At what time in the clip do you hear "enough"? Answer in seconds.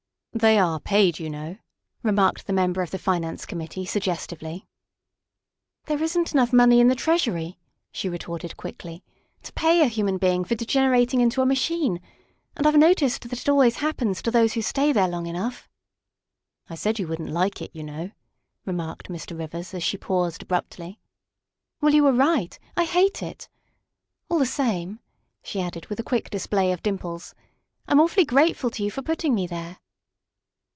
6.33-6.53, 15.27-15.67